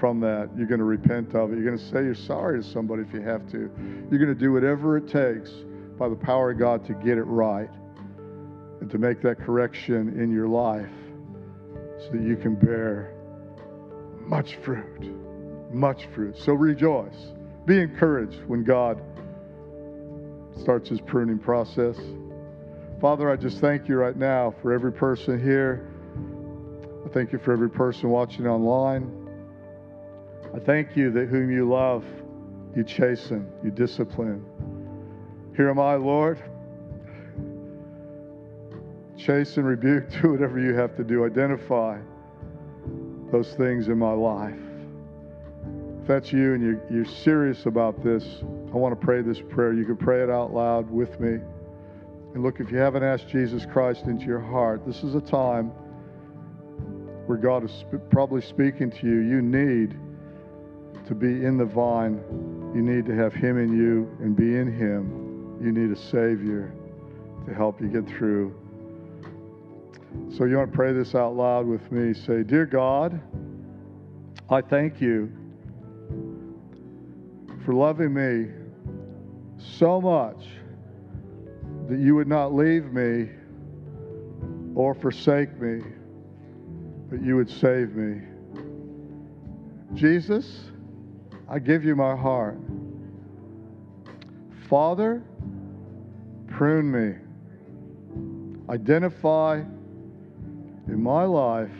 [0.00, 0.48] from that.
[0.56, 1.56] You're going to repent of it.
[1.56, 3.70] You're going to say you're sorry to somebody if you have to.
[4.10, 5.50] You're going to do whatever it takes
[5.98, 7.70] by the power of God to get it right
[8.84, 10.92] and to make that correction in your life
[12.00, 13.14] so that you can bear
[14.20, 15.10] much fruit.
[15.72, 16.36] Much fruit.
[16.36, 17.32] So rejoice.
[17.64, 19.00] Be encouraged when God
[20.60, 21.96] starts his pruning process.
[23.00, 25.90] Father, I just thank you right now for every person here.
[27.06, 29.10] I thank you for every person watching online.
[30.54, 32.04] I thank you that whom you love,
[32.76, 34.44] you chasten, you discipline.
[35.56, 36.42] Here am I, Lord.
[39.16, 41.24] Chasten, rebuke, do whatever you have to do.
[41.24, 41.98] Identify
[43.30, 44.54] those things in my life.
[46.02, 48.24] If that's you and you're, you're serious about this,
[48.72, 49.72] I want to pray this prayer.
[49.72, 51.40] You can pray it out loud with me.
[52.34, 55.70] And look, if you haven't asked Jesus Christ into your heart, this is a time
[57.26, 59.20] where God is probably speaking to you.
[59.20, 59.96] You need
[61.06, 62.22] to be in the vine.
[62.74, 65.58] You need to have Him in you and be in Him.
[65.62, 66.74] You need a Savior
[67.46, 68.54] to help you get through.
[70.36, 72.12] So you want to pray this out loud with me.
[72.12, 73.20] Say, Dear God,
[74.50, 75.32] I thank you
[77.64, 78.52] for loving me
[79.58, 80.44] so much
[81.88, 83.28] that you would not leave me
[84.74, 85.82] or forsake me,
[87.08, 88.20] but you would save me.
[89.94, 90.70] Jesus,
[91.48, 92.58] I give you my heart.
[94.68, 95.22] Father,
[96.48, 97.14] prune me.
[98.68, 99.62] Identify
[100.88, 101.70] in my life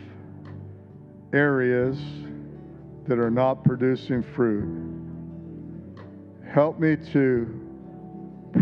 [1.33, 1.97] areas
[3.07, 4.67] that are not producing fruit.
[6.51, 7.45] Help me to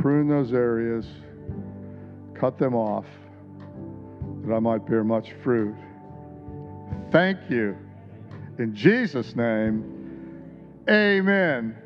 [0.01, 1.05] prune those areas,
[2.33, 3.05] cut them off,
[4.43, 5.75] that I might bear much fruit.
[7.11, 7.77] Thank you.
[8.59, 9.83] In Jesus' name,
[10.89, 11.77] amen.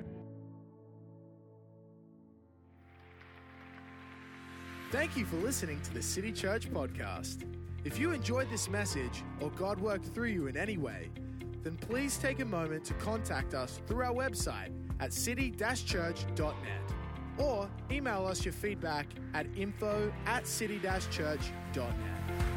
[4.91, 7.43] Thank you for listening to the City Church podcast.
[7.88, 11.09] If you enjoyed this message or God worked through you in any way,
[11.63, 16.81] then please take a moment to contact us through our website at city-church.net
[17.38, 22.57] or email us your feedback at info at city-church.net.